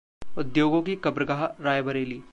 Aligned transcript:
उद्योगों 0.37 0.81
की 0.81 0.95
कब्रगाह 0.95 1.45
रायबरेली 1.61 2.21